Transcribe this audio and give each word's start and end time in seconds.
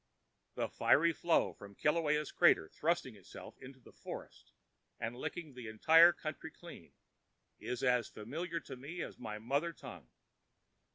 The 0.55 0.67
fiery 0.67 1.13
flow 1.13 1.53
from 1.53 1.75
Kilauea's 1.75 2.31
crater, 2.31 2.67
thrusting 2.67 3.15
itself 3.15 3.55
into 3.59 3.79
the 3.79 3.93
forests 3.93 4.51
and 4.99 5.15
licking 5.15 5.53
the 5.53 5.67
entire 5.67 6.11
country 6.11 6.49
clean, 6.49 6.93
is 7.59 7.83
as 7.83 8.07
familiar 8.09 8.59
to 8.61 8.75
me 8.75 9.03
as 9.03 9.19
my 9.19 9.37
mother 9.37 9.73
tongue. 9.73 10.09